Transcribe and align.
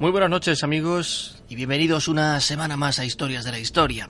Muy 0.00 0.12
buenas 0.12 0.30
noches 0.30 0.64
amigos 0.64 1.42
y 1.50 1.56
bienvenidos 1.56 2.08
una 2.08 2.40
semana 2.40 2.78
más 2.78 2.98
a 2.98 3.04
Historias 3.04 3.44
de 3.44 3.50
la 3.50 3.58
Historia. 3.58 4.08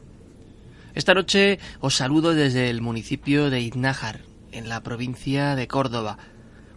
Esta 0.95 1.15
noche 1.15 1.59
os 1.81 1.97
saludo 1.97 2.33
desde 2.33 2.71
el 2.71 2.81
municipio 2.81 3.51
de 3.51 3.61
Iznájar, 3.61 4.21
en 4.53 4.69
la 4.69 4.85
provincia 4.85 5.57
de 5.57 5.67
Córdoba, 5.67 6.17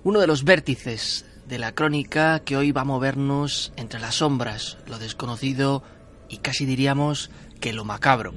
uno 0.04 0.20
de 0.20 0.26
los 0.26 0.46
vértices 0.46 1.28
de 1.48 1.60
la 1.60 1.76
crónica 1.76 2.40
que 2.40 2.58
hoy 2.58 2.72
va 2.72 2.82
a 2.82 2.86
movernos 2.86 3.72
entre 3.76 4.00
las 4.00 4.16
sombras, 4.16 4.80
lo 4.88 4.98
desconocido 4.98 5.84
y 6.28 6.38
casi 6.38 6.66
diríamos 6.66 7.30
que 7.60 7.72
lo 7.72 7.86
macabro. 7.86 8.34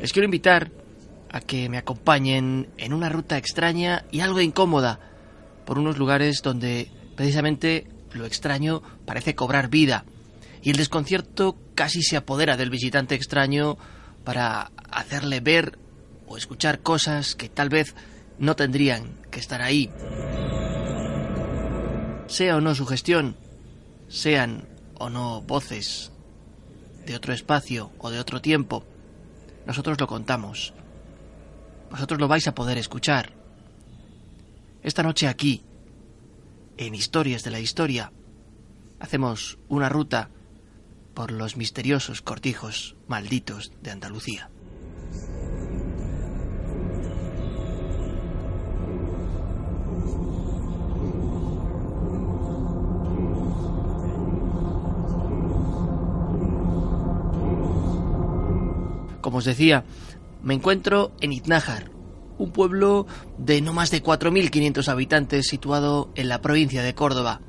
Les 0.00 0.12
quiero 0.12 0.24
invitar 0.24 0.72
a 1.30 1.38
que 1.40 1.68
me 1.68 1.78
acompañen 1.78 2.68
en 2.78 2.94
una 2.94 3.10
ruta 3.10 3.38
extraña 3.38 4.06
y 4.10 4.18
algo 4.22 4.40
incómoda 4.40 4.98
por 5.64 5.78
unos 5.78 5.98
lugares 5.98 6.42
donde 6.42 6.90
precisamente 7.14 7.86
lo 8.18 8.26
extraño 8.26 8.82
parece 9.06 9.34
cobrar 9.34 9.68
vida 9.68 10.04
y 10.62 10.70
el 10.70 10.76
desconcierto 10.76 11.56
casi 11.74 12.02
se 12.02 12.16
apodera 12.16 12.56
del 12.56 12.70
visitante 12.70 13.14
extraño 13.14 13.78
para 14.24 14.70
hacerle 14.90 15.40
ver 15.40 15.78
o 16.26 16.36
escuchar 16.36 16.80
cosas 16.80 17.34
que 17.34 17.48
tal 17.48 17.68
vez 17.68 17.94
no 18.38 18.56
tendrían 18.56 19.14
que 19.30 19.40
estar 19.40 19.62
ahí. 19.62 19.90
Sea 22.26 22.56
o 22.56 22.60
no 22.60 22.74
su 22.74 22.86
gestión, 22.86 23.36
sean 24.08 24.68
o 24.98 25.08
no 25.08 25.40
voces 25.42 26.12
de 27.06 27.16
otro 27.16 27.32
espacio 27.32 27.90
o 27.98 28.10
de 28.10 28.20
otro 28.20 28.42
tiempo, 28.42 28.84
nosotros 29.66 29.98
lo 30.00 30.06
contamos. 30.06 30.74
Vosotros 31.90 32.20
lo 32.20 32.28
vais 32.28 32.46
a 32.48 32.54
poder 32.54 32.76
escuchar. 32.76 33.32
Esta 34.82 35.02
noche 35.02 35.26
aquí, 35.26 35.62
en 36.78 36.94
Historias 36.94 37.42
de 37.42 37.50
la 37.50 37.60
Historia, 37.60 38.12
hacemos 39.00 39.58
una 39.68 39.88
ruta 39.88 40.30
por 41.12 41.32
los 41.32 41.56
misteriosos 41.56 42.22
cortijos 42.22 42.96
malditos 43.08 43.72
de 43.82 43.90
Andalucía. 43.90 44.48
Como 59.20 59.38
os 59.38 59.44
decía, 59.44 59.84
me 60.42 60.54
encuentro 60.54 61.12
en 61.20 61.32
Iznájar, 61.32 61.90
un 62.38 62.52
pueblo 62.52 63.06
de 63.36 63.60
no 63.60 63.72
más 63.72 63.90
de 63.90 64.02
4.500 64.02 64.88
habitantes 64.88 65.46
situado 65.48 66.10
en 66.14 66.28
la 66.28 66.40
provincia 66.40 66.82
de 66.82 66.94
Córdoba, 66.94 67.40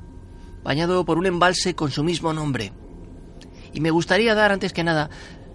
bañado 0.62 1.04
por 1.04 1.18
un 1.18 1.26
embalse 1.26 1.74
con 1.74 1.90
su 1.90 2.04
mismo 2.04 2.32
nombre. 2.32 2.72
Y 3.72 3.80
me 3.80 3.90
gustaría 3.90 4.34
dar, 4.34 4.52
antes 4.52 4.72
que 4.72 4.84
nada, 4.84 5.10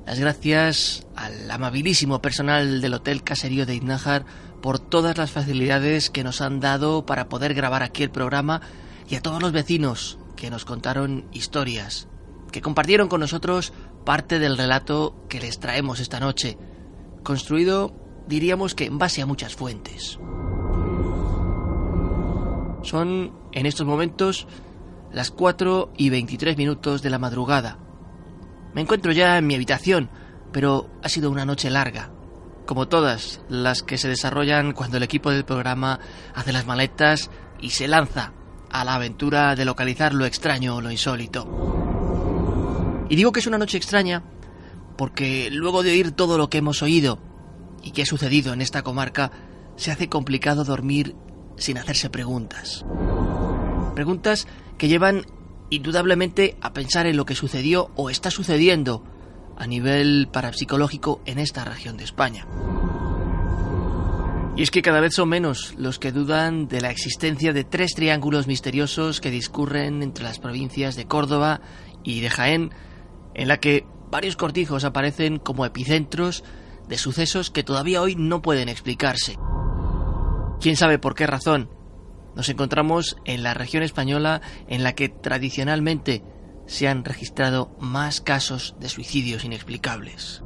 las 0.06 0.20
gracias 0.20 1.06
al 1.16 1.50
amabilísimo 1.50 2.22
personal 2.22 2.80
del 2.82 2.94
Hotel 2.94 3.24
Caserío 3.24 3.66
de 3.66 3.76
Iznájar 3.76 4.26
por 4.62 4.80
todas 4.80 5.18
las 5.18 5.32
facilidades 5.32 6.10
que 6.10 6.24
nos 6.24 6.42
han 6.42 6.60
dado 6.60 7.06
para 7.06 7.28
poder 7.28 7.54
grabar 7.54 7.84
aquí 7.84 8.04
el 8.04 8.12
programa 8.12 8.62
y 9.08 9.16
a 9.16 9.22
todos 9.22 9.42
los 9.42 9.52
vecinos 9.52 10.18
que 10.36 10.50
nos 10.50 10.66
contaron 10.66 11.26
historias, 11.32 12.08
que 12.52 12.62
compartieron 12.62 13.08
con 13.08 13.20
nosotros 13.20 13.74
parte 14.06 14.40
del 14.40 14.58
relato 14.58 15.16
que 15.30 15.40
les 15.40 15.60
traemos 15.60 16.00
esta 16.00 16.20
noche, 16.20 16.58
construido, 17.24 18.05
diríamos 18.28 18.76
que 18.76 18.86
en 18.86 18.98
base 18.98 19.22
a 19.22 19.26
muchas 19.26 19.56
fuentes. 19.56 20.20
Son, 22.84 23.32
en 23.52 23.66
estos 23.66 23.86
momentos, 23.86 24.48
las 25.12 25.32
4 25.32 25.94
y 25.98 26.10
23 26.10 26.58
minutos 26.58 27.02
de 27.02 27.10
la 27.10 27.20
madrugada. 27.20 27.80
Me 28.74 28.82
encuentro 28.82 29.12
ya 29.12 29.38
en 29.38 29.48
mi 29.48 29.56
habitación, 29.56 30.10
pero 30.52 30.90
ha 31.02 31.10
sido 31.10 31.32
una 31.32 31.46
noche 31.46 31.70
larga, 31.70 32.12
como 32.66 32.88
todas 32.88 33.42
las 33.50 33.82
que 33.82 33.98
se 33.98 34.10
desarrollan 34.10 34.74
cuando 34.74 34.98
el 34.98 35.04
equipo 35.04 35.32
del 35.32 35.46
programa 35.46 36.00
hace 36.34 36.54
las 36.54 36.66
maletas 36.66 37.32
y 37.60 37.72
se 37.72 37.88
lanza 37.88 38.34
a 38.70 38.84
la 38.84 38.96
aventura 38.96 39.56
de 39.56 39.66
localizar 39.66 40.14
lo 40.14 40.26
extraño 40.26 40.76
o 40.76 40.82
lo 40.82 40.92
insólito. 40.92 41.48
Y 43.10 43.16
digo 43.16 43.32
que 43.32 43.40
es 43.40 43.48
una 43.48 43.58
noche 43.58 43.78
extraña 43.78 44.24
porque 44.98 45.50
luego 45.52 45.84
de 45.84 45.92
oír 45.92 46.12
todo 46.12 46.38
lo 46.38 46.50
que 46.50 46.58
hemos 46.58 46.82
oído 46.82 47.20
y 47.86 47.92
que 47.92 48.02
ha 48.02 48.06
sucedido 48.06 48.52
en 48.52 48.62
esta 48.62 48.82
comarca, 48.82 49.32
se 49.78 49.92
hace 49.92 50.10
complicado 50.10 50.66
dormir 50.66 51.16
sin 51.56 51.78
hacerse 51.78 52.10
preguntas. 52.10 52.84
Preguntas 53.94 54.48
que 54.78 54.90
llevan 54.90 55.26
indudablemente 55.70 56.58
a 56.62 56.74
pensar 56.74 57.06
en 57.06 57.16
lo 57.16 57.26
que 57.26 57.36
sucedió 57.36 57.92
o 57.96 58.10
está 58.10 58.32
sucediendo 58.32 59.04
a 59.58 59.68
nivel 59.68 60.28
parapsicológico 60.32 61.22
en 61.26 61.40
esta 61.40 61.64
región 61.64 61.96
de 61.96 62.04
España. 62.04 62.46
Y 64.58 64.64
es 64.64 64.72
que 64.72 64.82
cada 64.82 65.02
vez 65.02 65.14
son 65.14 65.30
menos 65.30 65.76
los 65.78 66.00
que 66.00 66.12
dudan 66.12 66.68
de 66.68 66.82
la 66.82 66.90
existencia 66.90 67.54
de 67.54 67.66
tres 67.66 67.94
triángulos 67.94 68.48
misteriosos 68.48 69.22
que 69.22 69.32
discurren 69.32 70.02
entre 70.02 70.24
las 70.24 70.40
provincias 70.40 70.96
de 70.96 71.08
Córdoba 71.08 71.62
y 72.04 72.22
de 72.22 72.30
Jaén, 72.30 72.72
en 73.34 73.48
la 73.48 73.58
que 73.58 73.86
varios 74.10 74.38
cortijos 74.38 74.86
aparecen 74.86 75.40
como 75.40 75.66
epicentros 75.66 76.44
de 76.88 76.98
sucesos 76.98 77.50
que 77.50 77.64
todavía 77.64 78.02
hoy 78.02 78.16
no 78.16 78.42
pueden 78.42 78.70
explicarse. 78.70 79.38
¿Quién 80.60 80.76
sabe 80.76 81.00
por 81.00 81.16
qué 81.16 81.28
razón? 81.28 81.70
Nos 82.36 82.50
encontramos 82.50 83.16
en 83.26 83.44
la 83.44 83.54
región 83.54 83.84
española 83.84 84.42
en 84.68 84.84
la 84.84 84.94
que 84.94 85.10
tradicionalmente 85.10 86.24
se 86.68 86.88
han 86.88 87.06
registrado 87.06 87.76
más 87.80 88.22
casos 88.22 88.76
de 88.80 88.90
suicidios 88.90 89.46
inexplicables. 89.46 90.44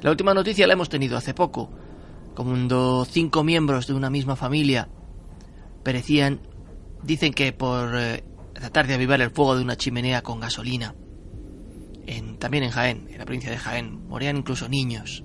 La 0.00 0.10
última 0.10 0.34
noticia 0.34 0.66
la 0.66 0.72
hemos 0.74 0.88
tenido 0.88 1.16
hace 1.16 1.34
poco, 1.34 1.70
cuando 2.34 3.04
cinco 3.04 3.42
miembros 3.42 3.86
de 3.86 3.94
una 3.94 4.10
misma 4.10 4.36
familia 4.36 4.88
perecían, 5.82 6.40
dicen 7.02 7.32
que 7.32 7.52
por 7.52 7.96
eh, 7.96 8.24
tratar 8.54 8.86
de 8.86 8.94
avivar 8.94 9.20
el 9.20 9.30
fuego 9.30 9.56
de 9.56 9.62
una 9.62 9.76
chimenea 9.76 10.22
con 10.22 10.40
gasolina. 10.40 10.94
También 12.38 12.64
en 12.64 12.70
Jaén, 12.70 13.06
en 13.10 13.18
la 13.18 13.24
provincia 13.24 13.50
de 13.50 13.58
Jaén, 13.58 14.06
morían 14.08 14.36
incluso 14.36 14.68
niños. 14.68 15.24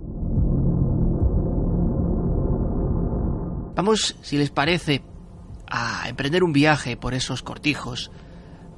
Vamos, 3.75 4.15
si 4.21 4.37
les 4.37 4.49
parece, 4.49 5.03
a 5.67 6.09
emprender 6.09 6.43
un 6.43 6.53
viaje 6.53 6.97
por 6.97 7.13
esos 7.13 7.43
cortijos. 7.43 8.11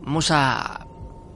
Vamos 0.02 0.32
a 0.32 0.86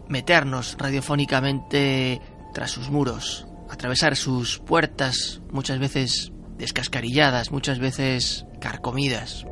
meternos 0.07 0.75
radiofónicamente 0.77 2.21
tras 2.54 2.71
sus 2.71 2.89
muros, 2.89 3.48
atravesar 3.69 4.16
sus 4.16 4.60
puertas, 4.60 5.42
muchas 5.51 5.80
veces 5.80 6.31
descascarilladas, 6.57 7.51
muchas 7.51 7.80
veces 7.80 8.45
carcomidas. 8.60 9.45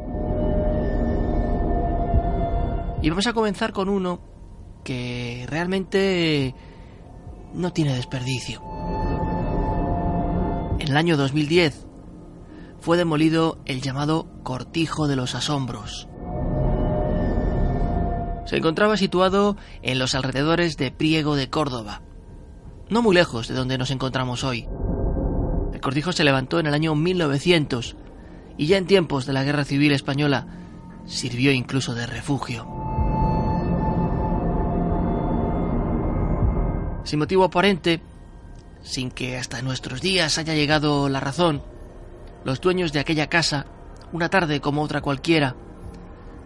Y 3.01 3.09
vamos 3.09 3.27
a 3.27 3.33
comenzar 3.33 3.71
con 3.71 3.89
uno 3.89 4.21
que 4.83 5.45
realmente 5.49 6.53
no 7.53 7.73
tiene 7.73 7.95
desperdicio. 7.95 8.61
En 10.79 10.89
el 10.89 10.97
año 10.97 11.17
2010 11.17 11.87
fue 12.79 12.97
demolido 12.97 13.59
el 13.65 13.81
llamado 13.81 14.27
Cortijo 14.43 15.07
de 15.07 15.15
los 15.15 15.35
Asombros. 15.35 16.07
Se 18.45 18.55
encontraba 18.55 18.95
situado 18.95 19.57
en 19.81 19.99
los 19.99 20.15
alrededores 20.15 20.77
de 20.77 20.91
Priego 20.91 21.35
de 21.35 21.49
Córdoba, 21.49 22.01
no 22.89 23.01
muy 23.01 23.15
lejos 23.15 23.47
de 23.47 23.55
donde 23.55 23.77
nos 23.77 23.91
encontramos 23.91 24.43
hoy. 24.43 24.67
El 25.73 25.81
cortijo 25.81 26.13
se 26.13 26.23
levantó 26.23 26.59
en 26.59 26.67
el 26.67 26.73
año 26.73 26.95
1900 26.95 27.97
y 28.57 28.67
ya 28.67 28.77
en 28.77 28.87
tiempos 28.87 29.25
de 29.25 29.33
la 29.33 29.43
Guerra 29.43 29.65
Civil 29.65 29.91
Española 29.91 30.47
sirvió 31.05 31.51
incluso 31.51 31.93
de 31.93 32.07
refugio. 32.07 32.76
Sin 37.07 37.19
motivo 37.19 37.45
aparente, 37.45 38.01
sin 38.81 39.11
que 39.11 39.37
hasta 39.37 39.61
nuestros 39.61 40.01
días 40.01 40.37
haya 40.37 40.53
llegado 40.55 41.07
la 41.07 41.21
razón, 41.21 41.63
los 42.43 42.59
dueños 42.59 42.91
de 42.91 42.99
aquella 42.99 43.27
casa, 43.27 43.65
una 44.11 44.27
tarde 44.27 44.59
como 44.59 44.81
otra 44.81 44.99
cualquiera, 44.99 45.55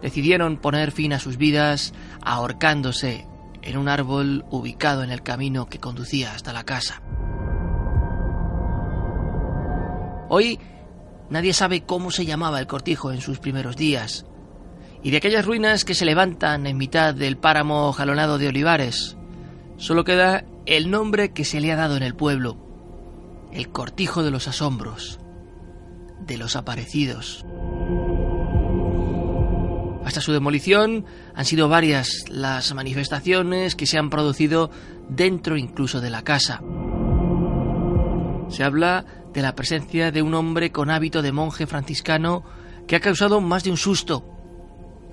decidieron 0.02 0.58
poner 0.58 0.92
fin 0.92 1.14
a 1.14 1.18
sus 1.18 1.36
vidas 1.36 1.92
ahorcándose 2.24 3.26
en 3.60 3.76
un 3.76 3.88
árbol 3.88 4.44
ubicado 4.50 5.02
en 5.02 5.10
el 5.10 5.24
camino 5.24 5.66
que 5.66 5.80
conducía 5.80 6.32
hasta 6.32 6.52
la 6.52 6.62
casa. 6.62 7.02
Hoy 10.28 10.60
nadie 11.28 11.54
sabe 11.54 11.82
cómo 11.82 12.12
se 12.12 12.24
llamaba 12.24 12.60
el 12.60 12.68
cortijo 12.68 13.10
en 13.10 13.20
sus 13.20 13.40
primeros 13.40 13.74
días, 13.74 14.26
y 15.02 15.10
de 15.10 15.16
aquellas 15.16 15.44
ruinas 15.44 15.84
que 15.84 15.96
se 15.96 16.04
levantan 16.04 16.68
en 16.68 16.76
mitad 16.76 17.16
del 17.16 17.36
páramo 17.36 17.92
jalonado 17.92 18.38
de 18.38 18.46
olivares, 18.46 19.16
solo 19.76 20.04
queda 20.04 20.44
el 20.66 20.90
nombre 20.90 21.32
que 21.32 21.44
se 21.44 21.60
le 21.60 21.72
ha 21.72 21.76
dado 21.76 21.96
en 21.96 22.02
el 22.02 22.14
pueblo, 22.14 22.56
el 23.52 23.70
cortijo 23.70 24.22
de 24.22 24.30
los 24.30 24.48
asombros, 24.48 25.18
de 26.20 26.38
los 26.38 26.56
aparecidos. 26.56 27.44
Hasta 30.04 30.20
su 30.20 30.32
demolición 30.32 31.04
han 31.34 31.44
sido 31.44 31.68
varias 31.68 32.24
las 32.28 32.74
manifestaciones 32.74 33.76
que 33.76 33.86
se 33.86 33.98
han 33.98 34.10
producido 34.10 34.70
dentro 35.08 35.56
incluso 35.56 36.00
de 36.00 36.10
la 36.10 36.22
casa. 36.22 36.60
Se 38.48 38.64
habla 38.64 39.04
de 39.32 39.42
la 39.42 39.54
presencia 39.54 40.10
de 40.10 40.22
un 40.22 40.34
hombre 40.34 40.72
con 40.72 40.90
hábito 40.90 41.22
de 41.22 41.32
monje 41.32 41.66
franciscano 41.66 42.44
que 42.86 42.96
ha 42.96 43.00
causado 43.00 43.40
más 43.40 43.64
de 43.64 43.70
un 43.70 43.76
susto, 43.76 44.24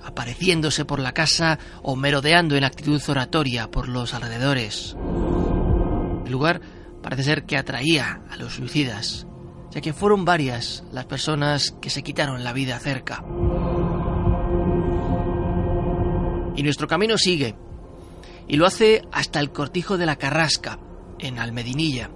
apareciéndose 0.02 0.84
por 0.84 0.98
la 0.98 1.12
casa 1.12 1.58
o 1.82 1.96
merodeando 1.96 2.56
en 2.56 2.64
actitud 2.64 3.00
oratoria 3.08 3.70
por 3.70 3.88
los 3.88 4.12
alrededores. 4.12 4.96
Lugar 6.30 6.60
parece 7.02 7.22
ser 7.22 7.44
que 7.44 7.56
atraía 7.56 8.22
a 8.30 8.36
los 8.36 8.54
suicidas, 8.54 9.26
ya 9.70 9.80
que 9.80 9.92
fueron 9.92 10.24
varias 10.24 10.84
las 10.92 11.06
personas 11.06 11.74
que 11.80 11.90
se 11.90 12.02
quitaron 12.02 12.44
la 12.44 12.52
vida 12.52 12.78
cerca. 12.78 13.24
Y 16.56 16.62
nuestro 16.62 16.88
camino 16.88 17.16
sigue. 17.16 17.54
Y 18.48 18.56
lo 18.56 18.66
hace 18.66 19.02
hasta 19.12 19.40
el 19.40 19.52
cortijo 19.52 19.96
de 19.96 20.06
la 20.06 20.16
Carrasca, 20.16 20.78
en 21.18 21.38
Almedinilla. 21.38 22.10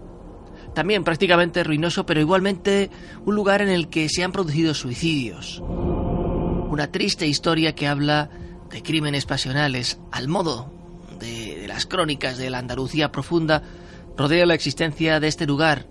También 0.75 1.05
prácticamente 1.05 1.63
ruinoso, 1.63 2.05
pero 2.05 2.21
igualmente 2.21 2.91
un 3.25 3.35
lugar 3.35 3.63
en 3.63 3.69
el 3.69 3.89
que 3.89 4.09
se 4.09 4.25
han 4.25 4.33
producido 4.33 4.75
suicidios. 4.75 5.61
Una 5.61 6.91
triste 6.91 7.27
historia 7.27 7.75
que 7.75 7.87
habla 7.87 8.29
de 8.71 8.83
crímenes 8.83 9.25
pasionales, 9.25 10.01
al 10.11 10.27
modo 10.27 10.73
de 11.21 11.67
las 11.69 11.87
crónicas 11.87 12.39
de 12.39 12.51
la 12.51 12.59
Andalucía 12.59 13.13
profunda, 13.13 13.63
rodea 14.17 14.47
la 14.47 14.55
existencia 14.55 15.21
de 15.21 15.29
este 15.29 15.47
lugar, 15.47 15.87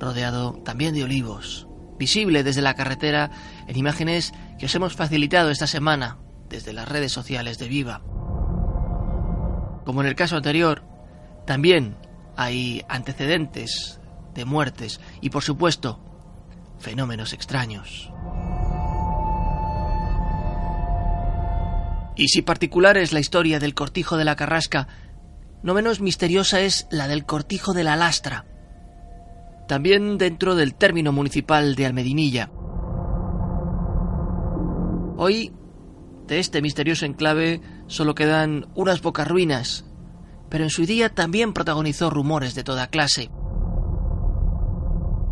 rodeado 0.00 0.54
también 0.64 0.94
de 0.94 1.04
olivos, 1.04 1.68
visible 1.98 2.42
desde 2.42 2.62
la 2.62 2.74
carretera 2.74 3.30
en 3.66 3.76
imágenes 3.76 4.32
que 4.58 4.66
os 4.66 4.74
hemos 4.74 4.94
facilitado 4.94 5.50
esta 5.50 5.66
semana 5.66 6.18
desde 6.48 6.72
las 6.72 6.88
redes 6.88 7.12
sociales 7.12 7.58
de 7.58 7.68
Viva. 7.68 8.02
Como 9.84 10.00
en 10.00 10.06
el 10.06 10.14
caso 10.14 10.36
anterior, 10.36 10.82
también 11.46 11.96
hay 12.36 12.82
antecedentes 12.88 14.00
de 14.34 14.44
muertes 14.44 15.00
y, 15.20 15.30
por 15.30 15.42
supuesto, 15.42 16.00
fenómenos 16.78 17.32
extraños. 17.32 18.10
Y 22.16 22.28
si 22.28 22.42
particular 22.42 22.96
es 22.96 23.12
la 23.12 23.20
historia 23.20 23.58
del 23.58 23.74
cortijo 23.74 24.16
de 24.16 24.24
la 24.24 24.36
Carrasca, 24.36 24.86
no 25.64 25.72
menos 25.72 26.00
misteriosa 26.00 26.60
es 26.60 26.86
la 26.90 27.08
del 27.08 27.24
cortijo 27.24 27.72
de 27.72 27.84
la 27.84 27.96
Lastra, 27.96 28.44
también 29.66 30.18
dentro 30.18 30.56
del 30.56 30.74
término 30.74 31.10
municipal 31.10 31.74
de 31.74 31.86
Almedinilla. 31.86 32.50
Hoy 35.16 35.54
de 36.26 36.38
este 36.38 36.60
misterioso 36.60 37.06
enclave 37.06 37.62
solo 37.86 38.14
quedan 38.14 38.66
unas 38.74 39.00
pocas 39.00 39.26
ruinas, 39.26 39.86
pero 40.50 40.64
en 40.64 40.70
su 40.70 40.84
día 40.84 41.08
también 41.08 41.54
protagonizó 41.54 42.10
rumores 42.10 42.54
de 42.54 42.62
toda 42.62 42.88
clase. 42.88 43.30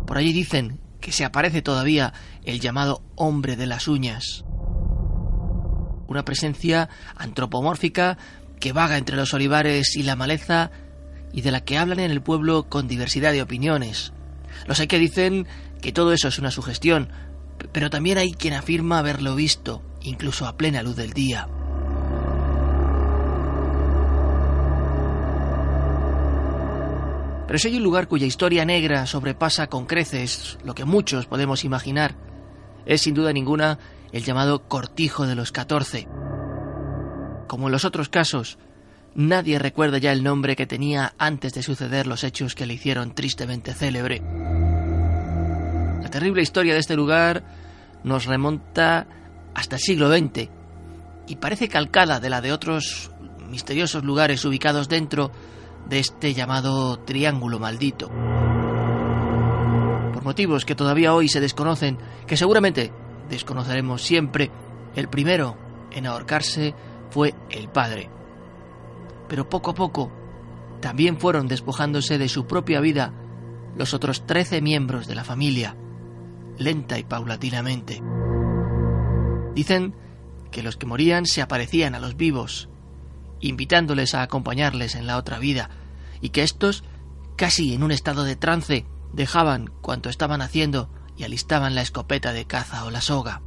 Por 0.07 0.17
allí 0.17 0.33
dicen 0.33 0.81
que 0.99 1.11
se 1.11 1.25
aparece 1.25 1.61
todavía 1.61 2.11
el 2.43 2.59
llamado 2.59 3.03
hombre 3.15 3.55
de 3.55 3.67
las 3.67 3.87
uñas. 3.87 4.45
Una 6.07 6.25
presencia 6.25 6.89
antropomórfica 7.15 8.17
que 8.63 8.71
vaga 8.71 8.97
entre 8.97 9.17
los 9.17 9.33
olivares 9.33 9.97
y 9.97 10.03
la 10.03 10.15
maleza 10.15 10.71
y 11.33 11.41
de 11.41 11.51
la 11.51 11.65
que 11.65 11.77
hablan 11.77 11.99
en 11.99 12.11
el 12.11 12.21
pueblo 12.21 12.69
con 12.69 12.87
diversidad 12.87 13.33
de 13.33 13.41
opiniones. 13.41 14.13
Los 14.67 14.79
hay 14.79 14.87
que 14.87 14.99
dicen 14.99 15.47
que 15.81 15.91
todo 15.91 16.13
eso 16.13 16.29
es 16.29 16.39
una 16.39 16.49
sugestión, 16.49 17.09
pero 17.73 17.89
también 17.89 18.17
hay 18.17 18.31
quien 18.31 18.53
afirma 18.53 18.99
haberlo 18.99 19.35
visto 19.35 19.83
incluso 20.01 20.47
a 20.47 20.55
plena 20.55 20.81
luz 20.81 20.95
del 20.95 21.11
día. 21.11 21.49
Pero 27.45 27.59
si 27.59 27.67
hay 27.67 27.75
un 27.75 27.83
lugar 27.83 28.07
cuya 28.07 28.27
historia 28.27 28.63
negra 28.63 29.05
sobrepasa 29.07 29.67
con 29.67 29.87
creces 29.87 30.57
lo 30.63 30.73
que 30.73 30.85
muchos 30.85 31.25
podemos 31.25 31.65
imaginar, 31.65 32.15
es 32.85 33.01
sin 33.01 33.13
duda 33.13 33.33
ninguna 33.33 33.77
el 34.13 34.23
llamado 34.23 34.69
Cortijo 34.69 35.27
de 35.27 35.35
los 35.35 35.51
Catorce. 35.51 36.07
Como 37.53 37.67
en 37.67 37.71
los 37.73 37.85
otros 37.85 38.09
casos, 38.09 38.57
nadie 39.13 39.59
recuerda 39.59 39.99
ya 39.99 40.11
el 40.11 40.23
nombre 40.23 40.55
que 40.55 40.65
tenía 40.65 41.13
antes 41.19 41.53
de 41.53 41.61
suceder 41.61 42.07
los 42.07 42.23
hechos 42.23 42.55
que 42.55 42.65
le 42.65 42.73
hicieron 42.73 43.13
tristemente 43.13 43.75
célebre. 43.75 44.23
La 46.01 46.09
terrible 46.09 46.41
historia 46.41 46.73
de 46.73 46.79
este 46.79 46.95
lugar 46.95 47.43
nos 48.03 48.25
remonta 48.25 49.05
hasta 49.53 49.75
el 49.75 49.81
siglo 49.83 50.11
XX 50.11 50.49
y 51.27 51.35
parece 51.35 51.67
calcada 51.69 52.19
de 52.19 52.31
la 52.31 52.41
de 52.41 52.53
otros 52.53 53.11
misteriosos 53.47 54.03
lugares 54.03 54.43
ubicados 54.45 54.89
dentro 54.89 55.29
de 55.87 55.99
este 55.99 56.33
llamado 56.33 56.97
Triángulo 57.01 57.59
Maldito. 57.59 58.09
Por 60.11 60.23
motivos 60.23 60.65
que 60.65 60.73
todavía 60.73 61.13
hoy 61.13 61.29
se 61.29 61.39
desconocen, 61.39 61.99
que 62.25 62.35
seguramente 62.35 62.91
desconoceremos 63.29 64.01
siempre, 64.01 64.49
el 64.95 65.07
primero 65.07 65.55
en 65.91 66.07
ahorcarse 66.07 66.73
fue 67.13 67.35
el 67.51 67.69
padre. 67.69 68.09
Pero 69.29 69.47
poco 69.47 69.71
a 69.71 69.75
poco 69.75 70.11
también 70.81 71.19
fueron 71.19 71.47
despojándose 71.47 72.17
de 72.17 72.27
su 72.27 72.47
propia 72.47 72.81
vida 72.81 73.13
los 73.77 73.93
otros 73.93 74.25
trece 74.25 74.61
miembros 74.61 75.05
de 75.05 75.13
la 75.13 75.23
familia, 75.23 75.77
lenta 76.57 76.97
y 76.97 77.03
paulatinamente. 77.03 78.01
Dicen 79.53 79.95
que 80.51 80.63
los 80.63 80.75
que 80.75 80.87
morían 80.87 81.27
se 81.27 81.43
aparecían 81.43 81.93
a 81.93 81.99
los 81.99 82.17
vivos, 82.17 82.67
invitándoles 83.41 84.15
a 84.15 84.23
acompañarles 84.23 84.95
en 84.95 85.05
la 85.05 85.17
otra 85.17 85.37
vida, 85.37 85.69
y 86.19 86.29
que 86.29 86.41
éstos, 86.41 86.83
casi 87.35 87.75
en 87.75 87.83
un 87.83 87.91
estado 87.91 88.23
de 88.23 88.35
trance, 88.35 88.87
dejaban 89.13 89.71
cuanto 89.81 90.09
estaban 90.09 90.41
haciendo 90.41 90.89
y 91.15 91.23
alistaban 91.23 91.75
la 91.75 91.81
escopeta 91.81 92.33
de 92.33 92.45
caza 92.45 92.85
o 92.85 92.91
la 92.91 93.01
soga. 93.01 93.41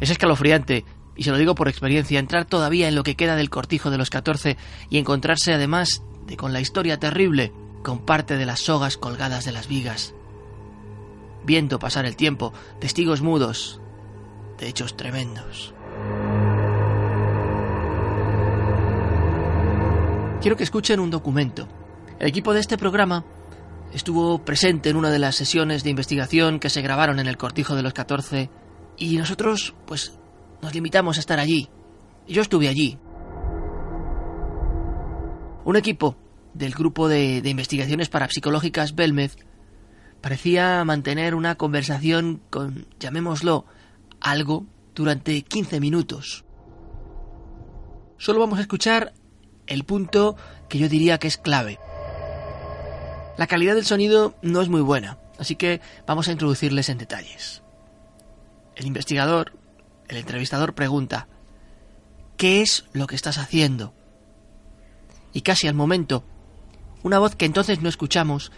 Es 0.00 0.10
escalofriante, 0.10 0.84
y 1.16 1.24
se 1.24 1.30
lo 1.30 1.38
digo 1.38 1.54
por 1.54 1.68
experiencia, 1.68 2.20
entrar 2.20 2.44
todavía 2.44 2.88
en 2.88 2.94
lo 2.94 3.02
que 3.02 3.16
queda 3.16 3.36
del 3.36 3.50
cortijo 3.50 3.90
de 3.90 3.98
los 3.98 4.10
catorce 4.10 4.56
y 4.90 4.98
encontrarse 4.98 5.52
además 5.52 6.02
de 6.26 6.36
con 6.36 6.52
la 6.52 6.60
historia 6.60 6.98
terrible, 6.98 7.52
con 7.82 8.04
parte 8.04 8.36
de 8.36 8.46
las 8.46 8.60
sogas 8.60 8.96
colgadas 8.96 9.44
de 9.44 9.52
las 9.52 9.68
vigas 9.68 10.14
viendo 11.48 11.78
pasar 11.78 12.04
el 12.04 12.14
tiempo, 12.14 12.52
testigos 12.78 13.22
mudos 13.22 13.80
de 14.58 14.68
hechos 14.68 14.96
tremendos. 14.98 15.72
Quiero 20.42 20.56
que 20.58 20.64
escuchen 20.64 21.00
un 21.00 21.10
documento. 21.10 21.66
El 22.18 22.28
equipo 22.28 22.52
de 22.52 22.60
este 22.60 22.76
programa 22.76 23.24
estuvo 23.94 24.44
presente 24.44 24.90
en 24.90 24.96
una 24.96 25.10
de 25.10 25.18
las 25.18 25.36
sesiones 25.36 25.82
de 25.84 25.90
investigación 25.90 26.60
que 26.60 26.68
se 26.68 26.82
grabaron 26.82 27.18
en 27.18 27.26
el 27.26 27.38
Cortijo 27.38 27.74
de 27.74 27.82
los 27.82 27.94
14 27.94 28.50
y 28.98 29.16
nosotros, 29.16 29.74
pues, 29.86 30.18
nos 30.60 30.74
limitamos 30.74 31.16
a 31.16 31.20
estar 31.20 31.38
allí. 31.38 31.68
Yo 32.26 32.42
estuve 32.42 32.68
allí. 32.68 32.98
Un 35.64 35.76
equipo 35.76 36.16
del 36.54 36.72
grupo 36.72 37.08
de, 37.08 37.42
investigaciones 37.44 38.08
parapsicológicas 38.08 38.94
Belmez 38.94 39.36
parecía 40.20 40.84
mantener 40.84 41.34
una 41.34 41.54
conversación 41.54 42.42
con, 42.50 42.86
llamémoslo, 42.98 43.64
algo 44.20 44.66
durante 44.94 45.42
15 45.42 45.78
minutos. 45.78 46.44
Solo 48.16 48.40
vamos 48.40 48.58
a 48.58 48.62
escuchar 48.62 49.12
el 49.68 49.84
punto 49.84 50.36
que 50.68 50.78
yo 50.78 50.88
diría 50.88 51.18
que 51.18 51.28
es 51.28 51.36
clave. 51.36 51.78
La 53.36 53.46
calidad 53.46 53.76
del 53.76 53.84
sonido 53.84 54.34
no 54.42 54.60
es 54.60 54.68
muy 54.68 54.80
buena, 54.80 55.18
así 55.38 55.54
que 55.54 55.80
vamos 56.06 56.26
a 56.26 56.32
introducirles 56.32 56.88
en 56.88 56.98
detalles. 56.98 57.62
El 58.78 58.86
investigador, 58.86 59.54
el 60.06 60.18
entrevistador 60.18 60.72
pregunta, 60.72 61.26
¿qué 62.36 62.62
es 62.62 62.84
lo 62.92 63.08
que 63.08 63.16
estás 63.16 63.36
haciendo? 63.36 63.92
Y 65.32 65.40
casi 65.40 65.66
al 65.66 65.74
momento, 65.74 66.22
una 67.02 67.18
voz 67.18 67.34
que 67.34 67.44
entonces 67.44 67.82
no 67.82 67.88
escuchamos, 67.88 68.52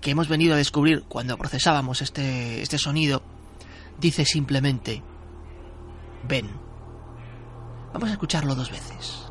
que 0.00 0.12
hemos 0.12 0.28
venido 0.28 0.54
a 0.54 0.56
descubrir 0.56 1.02
cuando 1.02 1.36
procesábamos 1.36 2.00
este, 2.00 2.62
este 2.62 2.78
sonido, 2.78 3.24
dice 3.98 4.24
simplemente, 4.24 5.02
ven. 6.28 6.48
Vamos 7.92 8.08
a 8.08 8.12
escucharlo 8.12 8.54
dos 8.54 8.70
veces. 8.70 9.26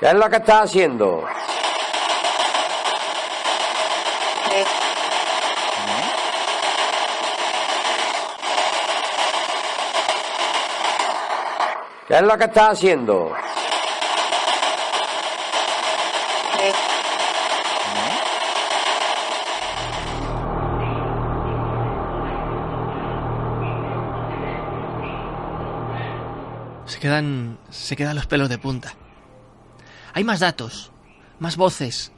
¿Qué 0.00 0.08
es 0.08 0.14
lo 0.14 0.28
que 0.28 0.36
estás 0.38 0.64
haciendo? 0.64 1.24
¿Qué 12.08 12.14
es 12.14 12.22
lo 12.22 12.38
que 12.38 12.44
estás 12.44 12.70
haciendo? 12.70 13.34
Se 26.86 27.00
quedan, 27.00 27.58
se 27.70 27.96
quedan 27.96 28.14
los 28.14 28.26
pelos 28.26 28.48
de 28.48 28.58
punta. 28.58 28.94
Hay 30.12 30.22
más 30.22 30.38
datos, 30.38 30.92
más 31.40 31.56
voces, 31.56 32.12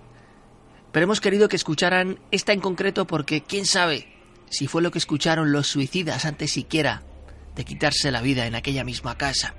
pero 0.93 1.05
hemos 1.05 1.23
querido 1.23 1.49
que 1.49 1.57
escucharan 1.57 2.21
esta 2.31 2.53
en 2.53 2.61
concreto 2.61 3.07
porque 3.07 3.43
quién 3.43 3.65
sabe 3.65 4.07
si 4.51 4.67
fue 4.67 4.83
lo 4.83 4.91
que 4.91 4.99
escucharon 4.99 5.51
los 5.51 5.67
suicidas 5.67 6.27
antes 6.27 6.53
siquiera 6.53 7.03
de 7.57 7.65
quitarse 7.65 8.13
la 8.13 8.21
vida 8.21 8.47
en 8.47 8.55
aquella 8.55 8.85
misma 8.85 9.17
casa. 9.17 9.55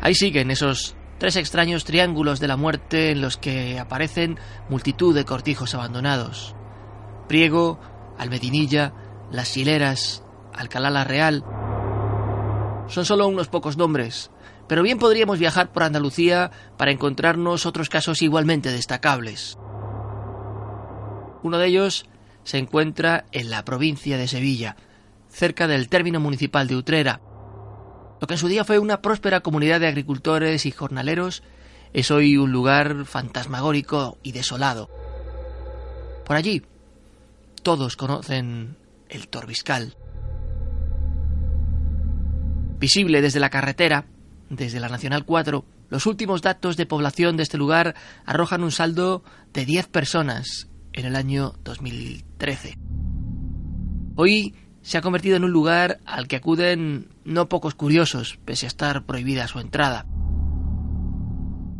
Ahí 0.00 0.14
siguen 0.14 0.50
esos 0.50 0.96
tres 1.18 1.36
extraños 1.36 1.84
triángulos 1.84 2.40
de 2.40 2.48
la 2.48 2.56
muerte 2.56 3.10
en 3.10 3.20
los 3.20 3.36
que 3.36 3.78
aparecen 3.78 4.38
multitud 4.68 5.14
de 5.14 5.24
cortijos 5.24 5.74
abandonados. 5.74 6.54
Priego, 7.26 7.78
Almedinilla, 8.16 8.94
Las 9.30 9.56
Hileras, 9.56 10.24
Alcalá 10.54 10.90
la 10.90 11.04
Real. 11.04 11.44
Son 12.88 13.04
solo 13.04 13.26
unos 13.28 13.48
pocos 13.48 13.76
nombres, 13.76 14.30
pero 14.66 14.82
bien 14.82 14.98
podríamos 14.98 15.38
viajar 15.38 15.72
por 15.72 15.82
Andalucía 15.82 16.50
para 16.76 16.90
encontrarnos 16.90 17.66
otros 17.66 17.88
casos 17.88 18.22
igualmente 18.22 18.70
destacables. 18.70 19.58
Uno 21.42 21.58
de 21.58 21.66
ellos 21.66 22.06
se 22.44 22.58
encuentra 22.58 23.26
en 23.32 23.50
la 23.50 23.64
provincia 23.64 24.16
de 24.16 24.28
Sevilla, 24.28 24.76
cerca 25.28 25.66
del 25.66 25.88
término 25.88 26.20
municipal 26.20 26.66
de 26.66 26.76
Utrera. 26.76 27.20
Lo 28.20 28.26
que 28.26 28.34
en 28.34 28.38
su 28.38 28.48
día 28.48 28.64
fue 28.64 28.78
una 28.78 29.00
próspera 29.00 29.40
comunidad 29.40 29.80
de 29.80 29.86
agricultores 29.86 30.66
y 30.66 30.70
jornaleros 30.72 31.42
es 31.92 32.10
hoy 32.10 32.36
un 32.36 32.52
lugar 32.52 33.04
fantasmagórico 33.04 34.18
y 34.22 34.32
desolado. 34.32 34.90
Por 36.24 36.36
allí, 36.36 36.62
todos 37.62 37.96
conocen 37.96 38.76
el 39.08 39.28
Torbiscal. 39.28 39.96
Visible 42.78 43.22
desde 43.22 43.40
la 43.40 43.50
carretera, 43.50 44.06
desde 44.50 44.80
la 44.80 44.88
Nacional 44.88 45.24
4, 45.24 45.64
los 45.88 46.06
últimos 46.06 46.42
datos 46.42 46.76
de 46.76 46.86
población 46.86 47.36
de 47.36 47.44
este 47.44 47.56
lugar 47.56 47.94
arrojan 48.26 48.62
un 48.62 48.72
saldo 48.72 49.22
de 49.52 49.64
10 49.64 49.88
personas 49.88 50.68
en 50.92 51.06
el 51.06 51.16
año 51.16 51.54
2013. 51.64 52.76
Hoy 54.16 54.54
se 54.88 54.96
ha 54.96 55.02
convertido 55.02 55.36
en 55.36 55.44
un 55.44 55.50
lugar 55.50 56.00
al 56.06 56.28
que 56.28 56.36
acuden 56.36 57.08
no 57.22 57.46
pocos 57.50 57.74
curiosos, 57.74 58.38
pese 58.46 58.64
a 58.64 58.68
estar 58.68 59.04
prohibida 59.04 59.46
su 59.46 59.60
entrada. 59.60 60.06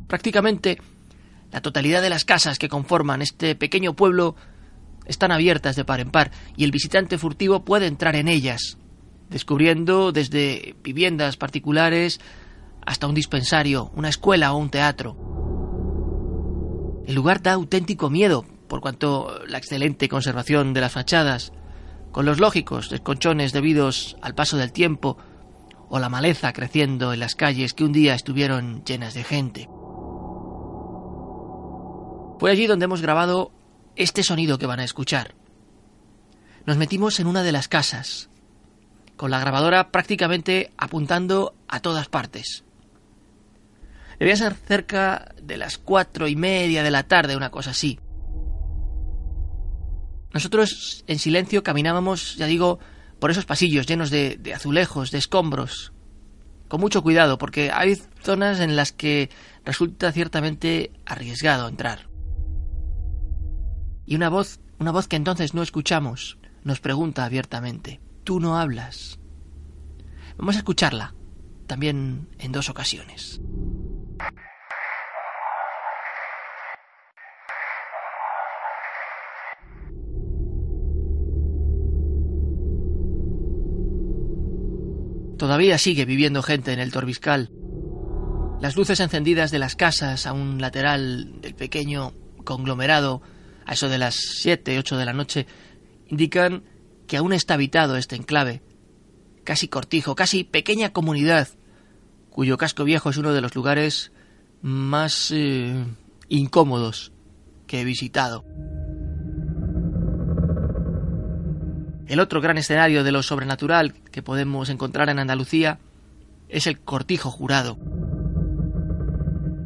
Prácticamente 0.07 0.77
la 1.51 1.63
totalidad 1.63 2.03
de 2.03 2.11
las 2.11 2.27
casas 2.27 2.59
que 2.59 2.69
conforman 2.69 3.23
este 3.23 3.55
pequeño 3.55 3.95
pueblo 3.95 4.37
están 5.07 5.33
abiertas 5.33 5.75
de 5.75 5.87
par 5.87 6.01
en 6.01 6.11
par 6.11 6.33
y 6.55 6.65
el 6.65 6.71
visitante 6.71 7.17
furtivo 7.17 7.65
puede 7.65 7.87
entrar 7.87 8.15
en 8.15 8.29
ellas, 8.29 8.77
descubriendo 9.31 10.13
desde 10.13 10.77
viviendas 10.85 11.39
particulares 11.39 12.21
hasta 12.85 13.07
un 13.07 13.15
dispensario, 13.15 13.91
una 13.95 14.11
escuela 14.11 14.53
o 14.53 14.59
un 14.59 14.69
teatro. 14.69 15.17
El 17.07 17.15
lugar 17.15 17.41
da 17.41 17.55
auténtico 17.55 18.11
miedo, 18.11 18.45
por 18.69 18.83
cuanto 18.83 19.47
la 19.47 19.57
excelente 19.57 20.11
conservación 20.11 20.75
de 20.75 20.83
las 20.83 20.93
fachadas, 20.93 21.55
con 22.13 22.27
los 22.27 22.41
lógicos 22.41 22.91
desconchones 22.91 23.53
debidos 23.53 24.17
al 24.23 24.35
paso 24.35 24.57
del 24.57 24.73
tiempo, 24.73 25.19
o 25.89 25.99
la 25.99 26.09
maleza 26.09 26.53
creciendo 26.53 27.13
en 27.13 27.21
las 27.21 27.35
calles 27.35 27.73
que 27.73 27.85
un 27.85 27.93
día 27.93 28.15
estuvieron 28.15 28.85
llenas 28.85 29.15
de 29.15 29.25
gente. 29.25 29.69
Fue 32.39 32.51
allí 32.51 32.67
donde 32.67 32.85
hemos 32.85 33.03
grabado 33.03 33.53
este 33.97 34.23
sonido 34.23 34.59
que 34.59 34.67
van 34.67 34.81
a 34.81 34.85
escuchar. 34.85 35.35
Nos 36.67 36.77
metimos 36.77 37.19
en 37.21 37.27
una 37.27 37.43
de 37.43 37.53
las 37.53 37.69
casas, 37.69 38.29
con 39.17 39.31
la 39.31 39.41
grabadora 39.41 39.91
prácticamente 39.91 40.71
apuntando 40.77 41.55
a 41.67 41.81
todas 41.81 42.09
partes. 42.09 42.65
Debía 44.19 44.37
ser 44.37 44.55
cerca 44.55 45.35
de 45.41 45.57
las 45.57 45.79
cuatro 45.79 46.29
y 46.29 46.37
media 46.37 46.83
de 46.83 46.91
la 46.91 47.05
tarde, 47.05 47.37
una 47.37 47.51
cosa 47.51 47.71
así. 47.71 47.99
Nosotros 50.33 51.05
en 51.07 51.19
silencio 51.19 51.63
caminábamos, 51.63 52.37
ya 52.37 52.47
digo, 52.47 52.79
por 53.19 53.31
esos 53.31 53.47
pasillos 53.47 53.87
llenos 53.87 54.11
de, 54.11 54.41
azulejos, 54.55 55.11
de 55.11 55.19
escombros, 55.19 55.93
con 56.69 56.81
mucho 56.81 57.03
cuidado, 57.03 57.39
porque 57.39 57.71
hay 57.73 57.97
zonas 58.23 58.61
en 58.61 58.77
las 58.77 58.93
que 58.93 59.31
resulta 59.65 60.13
ciertamente 60.13 60.93
arriesgado 61.07 61.67
entrar. 61.67 62.09
Y 64.05 64.17
una 64.17 64.29
voz, 64.29 64.61
una 64.79 64.91
voz 64.91 65.09
que 65.09 65.17
entonces 65.17 65.55
no 65.55 65.63
escuchamos, 65.63 66.39
nos 66.63 66.81
pregunta 66.81 67.25
abiertamente, 67.25 68.01
tú 68.25 68.41
no 68.41 68.59
hablas. 68.59 69.19
Vamos 70.37 70.57
a 70.57 70.59
escucharla, 70.59 71.15
también 71.67 72.29
en 72.39 72.53
dos 72.53 72.69
ocasiones. 72.69 73.41
Todavía 85.49 85.79
sigue 85.79 86.05
viviendo 86.05 86.43
gente 86.43 86.75
en 86.75 86.79
el 86.79 86.93
Torbiscal. 86.93 87.51
Las 88.61 88.77
luces 88.77 89.01
encendidas 89.01 89.51
de 89.51 89.59
las 89.59 89.77
casas 89.77 90.27
a 90.27 90.35
un 90.35 90.61
lateral 90.61 91.41
del 91.41 91.55
pequeño 91.55 92.13
conglomerado, 92.45 93.23
a 93.65 93.73
eso 93.73 93.89
de 93.89 93.97
las 93.97 94.15
siete, 94.15 94.79
ocho 94.79 94.99
de 94.99 95.07
la 95.07 95.15
noche, 95.15 95.47
indican 96.07 96.65
que 97.07 97.17
aún 97.17 97.33
está 97.33 97.55
habitado 97.55 97.97
este 97.97 98.15
enclave, 98.15 98.61
casi 99.43 99.69
cortijo, 99.69 100.15
casi 100.15 100.45
pequeña 100.45 100.93
comunidad, 100.93 101.49
cuyo 102.29 102.59
casco 102.59 102.85
viejo 102.85 103.09
es 103.09 103.17
uno 103.17 103.33
de 103.33 103.41
los 103.41 103.55
lugares 103.55 104.13
más 104.61 105.31
eh, 105.31 105.83
incómodos 106.29 107.11
que 107.67 107.81
he 107.81 107.85
visitado. 107.85 108.45
El 112.09 112.21
otro 112.21 112.41
gran 112.41 112.57
escenario 112.57 113.05
de 113.05 113.13
lo 113.13 113.23
sobrenatural 113.23 113.93
que 114.11 114.23
podemos 114.23 114.71
encontrar 114.71 115.11
en 115.11 115.19
Andalucía 115.19 115.79
es 116.49 116.67
el 116.67 116.81
cortijo 116.81 117.31
jurado. 117.31 117.77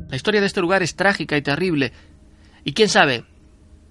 La 0.08 0.16
historia 0.16 0.40
de 0.40 0.48
este 0.48 0.60
lugar 0.60 0.82
es 0.82 0.96
trágica 0.96 1.36
y 1.36 1.42
terrible, 1.42 1.92
y 2.64 2.72
quién 2.72 2.88
sabe 2.88 3.24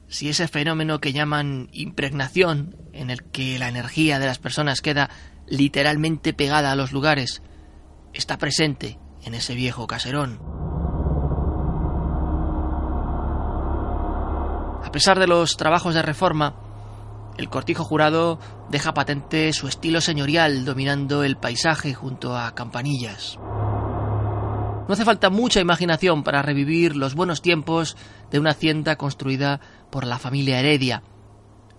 si 0.09 0.27
ese 0.27 0.49
fenómeno 0.49 0.99
que 0.99 1.13
llaman 1.13 1.69
impregnación, 1.71 2.75
en 2.91 3.09
el 3.09 3.23
que 3.23 3.57
la 3.57 3.69
energía 3.69 4.19
de 4.19 4.25
las 4.25 4.37
personas 4.37 4.81
queda 4.81 5.09
literalmente 5.47 6.33
pegada 6.33 6.73
a 6.73 6.75
los 6.75 6.91
lugares, 6.91 7.41
está 8.13 8.37
presente 8.37 8.99
en 9.23 9.33
ese 9.33 9.55
viejo 9.55 9.87
caserón. 9.87 10.41
A 14.83 14.91
pesar 14.91 15.19
de 15.19 15.27
los 15.27 15.55
trabajos 15.55 15.93
de 15.93 16.01
reforma, 16.01 16.70
el 17.41 17.49
cortijo 17.49 17.83
jurado 17.83 18.39
deja 18.69 18.93
patente 18.93 19.51
su 19.51 19.67
estilo 19.67 19.99
señorial 19.99 20.63
dominando 20.63 21.23
el 21.23 21.37
paisaje 21.37 21.95
junto 21.95 22.37
a 22.37 22.53
campanillas. 22.53 23.37
No 23.39 24.93
hace 24.93 25.05
falta 25.05 25.31
mucha 25.31 25.59
imaginación 25.59 26.23
para 26.23 26.43
revivir 26.43 26.95
los 26.95 27.15
buenos 27.15 27.41
tiempos 27.41 27.97
de 28.29 28.39
una 28.39 28.51
hacienda 28.51 28.95
construida 28.95 29.59
por 29.89 30.05
la 30.05 30.19
familia 30.19 30.59
Heredia, 30.59 31.01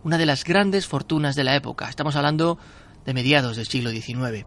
una 0.03 0.19
de 0.19 0.27
las 0.27 0.43
grandes 0.43 0.89
fortunas 0.89 1.37
de 1.37 1.45
la 1.45 1.55
época. 1.55 1.89
Estamos 1.89 2.17
hablando 2.17 2.59
de 3.05 3.15
mediados 3.15 3.57
del 3.57 3.67
siglo 3.67 3.91
XIX. 3.91 4.45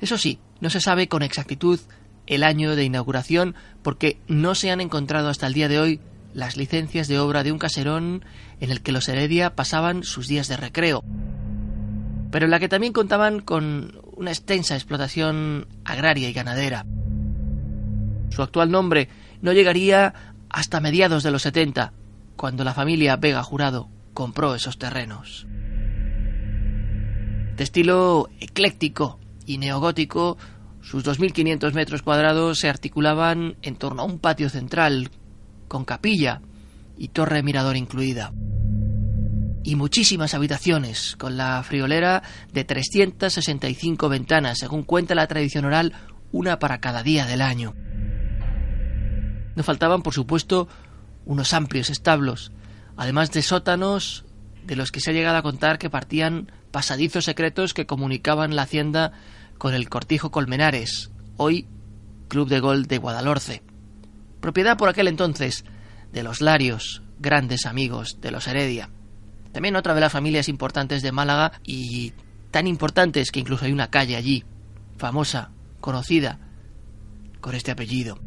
Eso 0.00 0.16
sí, 0.16 0.40
no 0.60 0.70
se 0.70 0.80
sabe 0.80 1.08
con 1.08 1.22
exactitud 1.22 1.78
el 2.26 2.42
año 2.42 2.74
de 2.74 2.84
inauguración 2.84 3.54
porque 3.82 4.18
no 4.28 4.54
se 4.54 4.70
han 4.70 4.80
encontrado 4.80 5.28
hasta 5.28 5.46
el 5.46 5.52
día 5.52 5.68
de 5.68 5.78
hoy 5.78 6.00
las 6.32 6.56
licencias 6.56 7.08
de 7.08 7.18
obra 7.18 7.42
de 7.42 7.52
un 7.52 7.58
caserón 7.58 8.24
en 8.60 8.70
el 8.70 8.82
que 8.82 8.92
los 8.92 9.08
Heredia 9.08 9.54
pasaban 9.54 10.04
sus 10.04 10.28
días 10.28 10.48
de 10.48 10.56
recreo, 10.56 11.02
pero 12.30 12.44
en 12.44 12.50
la 12.50 12.60
que 12.60 12.68
también 12.68 12.92
contaban 12.92 13.40
con 13.40 14.00
una 14.16 14.30
extensa 14.30 14.74
explotación 14.74 15.66
agraria 15.84 16.28
y 16.28 16.32
ganadera. 16.32 16.86
Su 18.30 18.42
actual 18.42 18.70
nombre 18.70 19.08
no 19.42 19.52
llegaría 19.52 20.14
hasta 20.48 20.80
mediados 20.80 21.22
de 21.22 21.30
los 21.30 21.42
70, 21.42 21.92
cuando 22.36 22.64
la 22.64 22.74
familia 22.74 23.16
Vega 23.16 23.42
Jurado 23.42 23.88
compró 24.14 24.54
esos 24.54 24.78
terrenos. 24.78 25.46
De 27.56 27.64
estilo 27.64 28.28
ecléctico 28.40 29.18
y 29.46 29.58
neogótico, 29.58 30.38
sus 30.80 31.04
2.500 31.04 31.72
metros 31.74 32.02
cuadrados 32.02 32.58
se 32.58 32.68
articulaban 32.68 33.56
en 33.62 33.76
torno 33.76 34.02
a 34.02 34.06
un 34.06 34.18
patio 34.18 34.48
central 34.48 35.10
con 35.70 35.84
capilla 35.84 36.42
y 36.98 37.08
torre 37.08 37.44
mirador 37.44 37.76
incluida. 37.76 38.32
Y 39.62 39.76
muchísimas 39.76 40.34
habitaciones, 40.34 41.14
con 41.16 41.36
la 41.36 41.62
friolera 41.62 42.24
de 42.52 42.64
365 42.64 44.08
ventanas, 44.08 44.58
según 44.58 44.82
cuenta 44.82 45.14
la 45.14 45.28
tradición 45.28 45.64
oral, 45.64 45.92
una 46.32 46.58
para 46.58 46.80
cada 46.80 47.04
día 47.04 47.24
del 47.24 47.40
año. 47.40 47.76
No 49.54 49.62
faltaban, 49.62 50.02
por 50.02 50.12
supuesto, 50.12 50.66
unos 51.24 51.52
amplios 51.52 51.88
establos, 51.88 52.50
además 52.96 53.30
de 53.30 53.42
sótanos 53.42 54.24
de 54.64 54.74
los 54.74 54.90
que 54.90 55.00
se 55.00 55.10
ha 55.10 55.14
llegado 55.14 55.36
a 55.36 55.42
contar 55.42 55.78
que 55.78 55.88
partían 55.88 56.50
pasadizos 56.72 57.26
secretos 57.26 57.74
que 57.74 57.86
comunicaban 57.86 58.56
la 58.56 58.62
hacienda 58.62 59.12
con 59.56 59.74
el 59.74 59.88
Cortijo 59.88 60.32
Colmenares, 60.32 61.12
hoy 61.36 61.68
Club 62.26 62.48
de 62.48 62.58
Gol 62.58 62.86
de 62.86 62.98
Guadalhorce 62.98 63.69
propiedad 64.40 64.76
por 64.76 64.88
aquel 64.88 65.08
entonces 65.08 65.64
de 66.12 66.22
los 66.22 66.40
Larios, 66.40 67.02
grandes 67.18 67.66
amigos 67.66 68.18
de 68.20 68.30
los 68.30 68.46
Heredia. 68.46 68.90
También 69.52 69.76
otra 69.76 69.94
de 69.94 70.00
las 70.00 70.12
familias 70.12 70.48
importantes 70.48 71.02
de 71.02 71.12
Málaga 71.12 71.52
y 71.64 72.12
tan 72.50 72.66
importantes 72.66 73.30
que 73.30 73.40
incluso 73.40 73.64
hay 73.64 73.72
una 73.72 73.90
calle 73.90 74.16
allí, 74.16 74.44
famosa, 74.96 75.50
conocida, 75.80 76.38
con 77.40 77.54
este 77.54 77.70
apellido. 77.70 78.18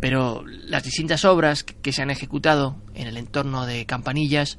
Pero 0.00 0.44
las 0.46 0.84
distintas 0.84 1.24
obras 1.24 1.64
que 1.64 1.92
se 1.92 2.02
han 2.02 2.10
ejecutado 2.10 2.76
en 2.94 3.08
el 3.08 3.16
entorno 3.16 3.66
de 3.66 3.86
Campanillas 3.86 4.58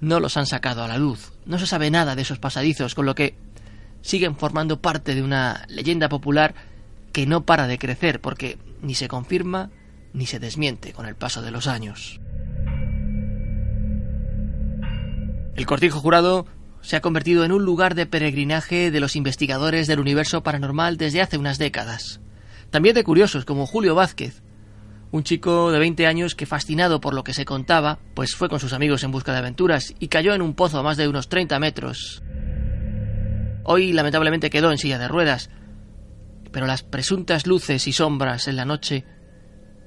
no 0.00 0.20
los 0.20 0.36
han 0.36 0.46
sacado 0.46 0.82
a 0.82 0.88
la 0.88 0.98
luz. 0.98 1.32
No 1.44 1.58
se 1.58 1.66
sabe 1.66 1.90
nada 1.90 2.16
de 2.16 2.22
esos 2.22 2.38
pasadizos, 2.38 2.94
con 2.94 3.06
lo 3.06 3.14
que 3.14 3.36
siguen 4.00 4.36
formando 4.36 4.80
parte 4.80 5.14
de 5.14 5.22
una 5.22 5.64
leyenda 5.68 6.08
popular 6.08 6.54
que 7.18 7.26
no 7.26 7.44
para 7.44 7.66
de 7.66 7.80
crecer 7.80 8.20
porque 8.20 8.58
ni 8.80 8.94
se 8.94 9.08
confirma 9.08 9.70
ni 10.12 10.26
se 10.26 10.38
desmiente 10.38 10.92
con 10.92 11.04
el 11.04 11.16
paso 11.16 11.42
de 11.42 11.50
los 11.50 11.66
años. 11.66 12.20
El 15.56 15.66
cortijo 15.66 15.98
jurado 15.98 16.46
se 16.80 16.94
ha 16.94 17.00
convertido 17.00 17.44
en 17.44 17.50
un 17.50 17.64
lugar 17.64 17.96
de 17.96 18.06
peregrinaje 18.06 18.92
de 18.92 19.00
los 19.00 19.16
investigadores 19.16 19.88
del 19.88 19.98
universo 19.98 20.44
paranormal 20.44 20.96
desde 20.96 21.20
hace 21.20 21.38
unas 21.38 21.58
décadas. 21.58 22.20
También 22.70 22.94
de 22.94 23.02
curiosos 23.02 23.44
como 23.44 23.66
Julio 23.66 23.96
Vázquez, 23.96 24.40
un 25.10 25.24
chico 25.24 25.72
de 25.72 25.80
20 25.80 26.06
años 26.06 26.36
que 26.36 26.46
fascinado 26.46 27.00
por 27.00 27.14
lo 27.14 27.24
que 27.24 27.34
se 27.34 27.44
contaba, 27.44 27.98
pues 28.14 28.36
fue 28.36 28.48
con 28.48 28.60
sus 28.60 28.72
amigos 28.72 29.02
en 29.02 29.10
busca 29.10 29.32
de 29.32 29.38
aventuras 29.38 29.92
y 29.98 30.06
cayó 30.06 30.34
en 30.34 30.42
un 30.42 30.54
pozo 30.54 30.78
a 30.78 30.84
más 30.84 30.96
de 30.96 31.08
unos 31.08 31.28
30 31.28 31.58
metros. 31.58 32.22
Hoy 33.64 33.92
lamentablemente 33.92 34.50
quedó 34.50 34.70
en 34.70 34.78
silla 34.78 35.00
de 35.00 35.08
ruedas, 35.08 35.50
pero 36.52 36.66
las 36.66 36.82
presuntas 36.82 37.46
luces 37.46 37.86
y 37.86 37.92
sombras 37.92 38.48
en 38.48 38.56
la 38.56 38.64
noche, 38.64 39.04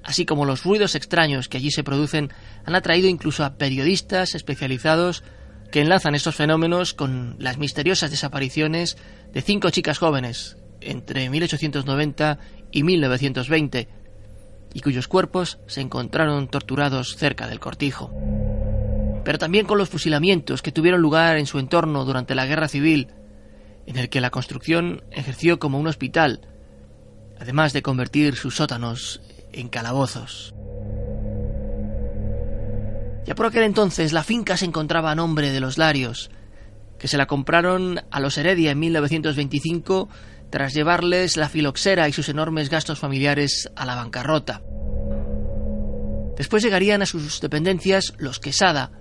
así 0.03 0.25
como 0.25 0.45
los 0.45 0.63
ruidos 0.63 0.95
extraños 0.95 1.47
que 1.47 1.57
allí 1.57 1.71
se 1.71 1.83
producen, 1.83 2.31
han 2.65 2.75
atraído 2.75 3.07
incluso 3.07 3.43
a 3.43 3.55
periodistas 3.55 4.35
especializados 4.35 5.23
que 5.71 5.81
enlazan 5.81 6.15
estos 6.15 6.35
fenómenos 6.35 6.93
con 6.93 7.35
las 7.39 7.57
misteriosas 7.57 8.11
desapariciones 8.11 8.97
de 9.33 9.41
cinco 9.41 9.69
chicas 9.69 9.97
jóvenes 9.97 10.57
entre 10.81 11.29
1890 11.29 12.39
y 12.71 12.83
1920, 12.83 13.87
y 14.73 14.81
cuyos 14.81 15.07
cuerpos 15.07 15.59
se 15.67 15.81
encontraron 15.81 16.47
torturados 16.47 17.15
cerca 17.15 17.47
del 17.47 17.59
cortijo. 17.59 18.11
Pero 19.23 19.37
también 19.37 19.65
con 19.65 19.77
los 19.77 19.89
fusilamientos 19.89 20.61
que 20.61 20.71
tuvieron 20.71 21.01
lugar 21.01 21.37
en 21.37 21.45
su 21.45 21.59
entorno 21.59 22.05
durante 22.05 22.35
la 22.35 22.45
Guerra 22.45 22.67
Civil, 22.67 23.09
en 23.85 23.97
el 23.97 24.09
que 24.09 24.21
la 24.21 24.29
construcción 24.29 25.03
ejerció 25.11 25.59
como 25.59 25.79
un 25.79 25.87
hospital, 25.87 26.41
además 27.41 27.73
de 27.73 27.81
convertir 27.81 28.35
sus 28.35 28.57
sótanos 28.57 29.19
en 29.51 29.67
calabozos. 29.67 30.53
Ya 33.25 33.33
por 33.33 33.47
aquel 33.47 33.63
entonces 33.63 34.13
la 34.13 34.23
finca 34.23 34.57
se 34.57 34.65
encontraba 34.65 35.09
a 35.09 35.15
nombre 35.15 35.51
de 35.51 35.59
los 35.59 35.79
Larios, 35.79 36.29
que 36.99 37.07
se 37.07 37.17
la 37.17 37.25
compraron 37.25 37.99
a 38.11 38.19
los 38.19 38.37
Heredia 38.37 38.69
en 38.69 38.79
1925 38.79 40.07
tras 40.51 40.75
llevarles 40.75 41.35
la 41.35 41.49
filoxera 41.49 42.07
y 42.07 42.13
sus 42.13 42.29
enormes 42.29 42.69
gastos 42.69 42.99
familiares 42.99 43.71
a 43.75 43.85
la 43.87 43.95
bancarrota. 43.95 44.61
Después 46.37 46.61
llegarían 46.61 47.01
a 47.01 47.07
sus 47.07 47.41
dependencias 47.41 48.13
los 48.19 48.39
Quesada 48.39 48.91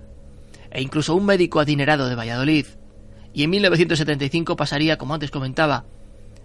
e 0.71 0.81
incluso 0.81 1.13
un 1.13 1.27
médico 1.27 1.59
adinerado 1.59 2.09
de 2.09 2.15
Valladolid, 2.15 2.65
y 3.33 3.43
en 3.43 3.51
1975 3.51 4.55
pasaría, 4.55 4.97
como 4.97 5.13
antes 5.13 5.29
comentaba, 5.29 5.85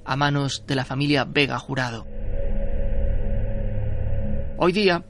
a 0.07 0.17
manos 0.17 0.65
de 0.67 0.77
la 0.77 0.85
familia 0.85 1.25
Vega 1.25 1.59
Jurado. 1.59 2.07
Hoy 4.59 4.73
día, 4.73 5.05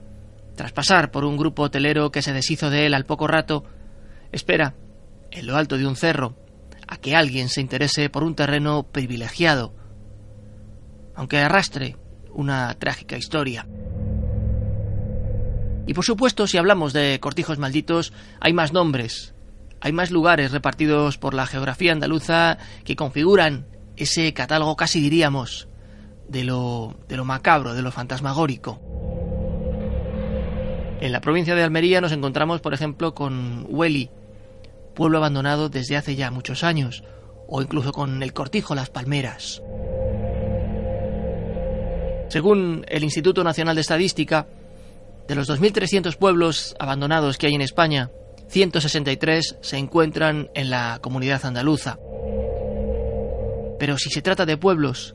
tras 0.56 0.72
pasar 0.72 1.10
por 1.10 1.24
un 1.24 1.36
grupo 1.36 1.64
hotelero 1.64 2.10
que 2.10 2.22
se 2.22 2.32
deshizo 2.32 2.70
de 2.70 2.86
él 2.86 2.94
al 2.94 3.04
poco 3.04 3.26
rato, 3.26 3.64
espera, 4.32 4.74
en 5.30 5.46
lo 5.46 5.56
alto 5.56 5.76
de 5.76 5.86
un 5.86 5.96
cerro, 5.96 6.34
a 6.88 6.96
que 6.96 7.14
alguien 7.14 7.48
se 7.48 7.60
interese 7.60 8.08
por 8.10 8.24
un 8.24 8.34
terreno 8.34 8.84
privilegiado, 8.84 9.74
aunque 11.14 11.38
arrastre 11.38 11.96
una 12.32 12.74
trágica 12.74 13.16
historia. 13.16 13.66
Y 15.86 15.94
por 15.94 16.04
supuesto, 16.04 16.46
si 16.46 16.58
hablamos 16.58 16.92
de 16.92 17.20
cortijos 17.20 17.58
malditos, 17.58 18.12
hay 18.40 18.52
más 18.52 18.72
nombres, 18.72 19.34
hay 19.80 19.92
más 19.92 20.10
lugares 20.10 20.50
repartidos 20.50 21.18
por 21.18 21.34
la 21.34 21.46
geografía 21.46 21.92
andaluza 21.92 22.58
que 22.84 22.96
configuran 22.96 23.66
ese 23.96 24.32
catálogo 24.32 24.76
casi 24.76 25.00
diríamos 25.00 25.68
de 26.28 26.44
lo, 26.44 26.94
de 27.08 27.16
lo 27.16 27.24
macabro, 27.24 27.74
de 27.74 27.82
lo 27.82 27.92
fantasmagórico. 27.92 28.80
En 31.00 31.12
la 31.12 31.20
provincia 31.20 31.54
de 31.54 31.62
Almería 31.62 32.00
nos 32.00 32.12
encontramos, 32.12 32.60
por 32.60 32.74
ejemplo, 32.74 33.14
con 33.14 33.66
Hueli, 33.68 34.10
pueblo 34.94 35.18
abandonado 35.18 35.68
desde 35.68 35.96
hace 35.96 36.16
ya 36.16 36.30
muchos 36.30 36.64
años, 36.64 37.04
o 37.46 37.60
incluso 37.62 37.92
con 37.92 38.22
el 38.22 38.32
Cortijo 38.32 38.74
Las 38.74 38.90
Palmeras. 38.90 39.62
Según 42.28 42.84
el 42.88 43.04
Instituto 43.04 43.44
Nacional 43.44 43.76
de 43.76 43.82
Estadística, 43.82 44.48
de 45.28 45.34
los 45.34 45.48
2.300 45.48 46.16
pueblos 46.16 46.74
abandonados 46.78 47.36
que 47.36 47.46
hay 47.46 47.54
en 47.54 47.60
España, 47.60 48.10
163 48.48 49.58
se 49.60 49.76
encuentran 49.76 50.50
en 50.54 50.70
la 50.70 50.98
comunidad 51.02 51.44
andaluza. 51.44 51.98
Pero 53.78 53.98
si 53.98 54.10
se 54.10 54.22
trata 54.22 54.46
de 54.46 54.56
pueblos, 54.56 55.14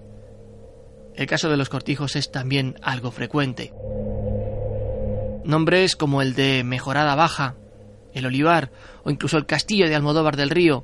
el 1.15 1.26
caso 1.26 1.50
de 1.50 1.58
los 1.58 1.69
cortijos 1.69 2.15
es 2.15 2.32
también 2.32 2.76
algo 2.82 3.12
frecuente. 3.12 3.74
Nombres 5.43 5.95
como 5.95 6.21
el 6.21 6.36
de 6.36 6.63
Mejorada 6.63 7.15
Baja, 7.15 7.56
el 8.13 8.26
Olivar 8.26 8.71
o 9.04 9.10
incluso 9.10 9.38
el 9.38 9.45
Castillo 9.45 9.88
de 9.88 9.95
Almodóvar 9.95 10.36
del 10.38 10.50
Río 10.50 10.84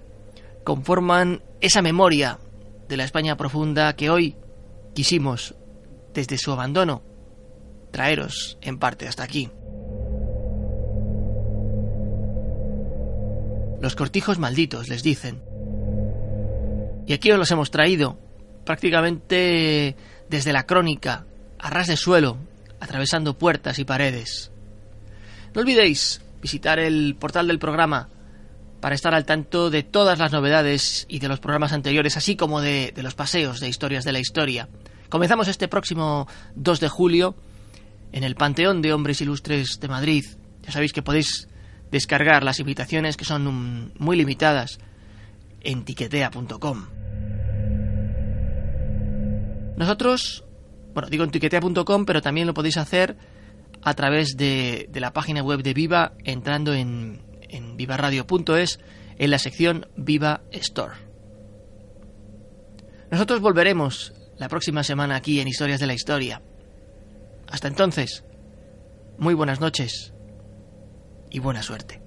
conforman 0.64 1.42
esa 1.62 1.82
memoria 1.82 2.40
de 2.88 2.98
la 2.98 3.04
España 3.04 3.38
profunda 3.38 3.96
que 3.96 4.10
hoy 4.10 4.36
quisimos, 4.94 5.56
desde 6.14 6.38
su 6.38 6.52
abandono, 6.52 7.04
traeros 7.92 8.58
en 8.62 8.80
parte 8.80 9.08
hasta 9.08 9.24
aquí. 9.24 9.50
Los 13.80 13.96
cortijos 13.96 14.40
malditos, 14.40 14.90
les 14.90 15.04
dicen. 15.04 15.47
Y 17.08 17.14
aquí 17.14 17.32
os 17.32 17.40
los 17.40 17.50
hemos 17.52 17.72
traído, 17.72 18.20
prácticamente 18.66 19.96
desde 20.30 20.52
la 20.52 20.66
crónica, 20.66 21.26
a 21.58 21.70
ras 21.70 21.88
de 21.88 21.96
suelo, 21.96 22.38
atravesando 22.82 23.38
puertas 23.38 23.80
y 23.80 23.86
paredes. 23.86 24.52
No 25.56 25.62
olvidéis 25.62 26.22
visitar 26.42 26.80
el 26.80 27.16
portal 27.18 27.48
del 27.48 27.60
programa 27.60 28.10
para 28.82 28.94
estar 28.94 29.16
al 29.16 29.26
tanto 29.26 29.70
de 29.70 29.84
todas 29.84 30.20
las 30.20 30.34
novedades 30.34 31.06
y 31.10 31.20
de 31.20 31.30
los 31.30 31.40
programas 31.40 31.72
anteriores, 31.72 32.18
así 32.18 32.36
como 32.36 32.60
de, 32.62 32.94
los 32.98 33.16
paseos 33.16 33.62
de 33.62 33.70
historias 33.70 34.04
de 34.04 34.12
la 34.12 34.20
historia. 34.20 34.68
Comenzamos 35.10 35.48
este 35.48 35.70
próximo 35.70 36.28
2 36.56 36.80
de 36.82 36.90
julio 36.90 37.36
en 38.12 38.26
el 38.26 38.36
Panteón 38.36 38.82
de 38.82 38.92
Hombres 38.94 39.22
Ilustres 39.22 39.80
de 39.80 39.88
Madrid. 39.88 40.26
Ya 40.64 40.74
sabéis 40.74 40.92
que 40.92 41.02
podéis 41.02 41.48
descargar 41.90 42.44
las 42.44 42.60
invitaciones 42.60 43.16
que 43.16 43.24
son 43.24 43.48
um, 43.48 43.92
muy 43.98 44.18
limitadas 44.18 44.80
en 45.62 45.86
tiquetea.com. 45.86 46.88
Nosotros, 49.78 50.44
bueno, 50.94 51.10
digo 51.10 51.24
en 51.24 51.32
tiquetea.com, 51.32 52.06
pero 52.06 52.22
también 52.22 52.48
lo 52.48 52.54
podéis 52.54 52.78
hacer 52.78 53.18
a 53.84 53.94
través 53.94 54.36
de, 54.38 54.90
de 54.92 55.00
la 55.00 55.14
página 55.14 55.44
web 55.44 55.62
de 55.62 55.74
Viva 55.74 56.14
entrando 56.24 56.74
en, 56.74 57.22
en 57.50 57.78
vivaradio.es 57.78 58.80
en 59.18 59.32
la 59.32 59.40
sección 59.40 59.88
Viva 59.96 60.42
Store. 60.52 60.96
Nosotros 63.12 63.40
volveremos 63.40 64.14
la 64.38 64.50
próxima 64.50 64.84
semana 64.84 65.16
aquí 65.16 65.40
en 65.40 65.48
Historias 65.48 65.80
de 65.80 65.88
la 65.88 65.94
Historia. 65.94 66.42
Hasta 67.48 67.68
entonces, 67.68 68.24
muy 69.18 69.34
buenas 69.34 69.60
noches 69.60 70.14
y 71.30 71.40
buena 71.40 71.64
suerte. 71.64 72.07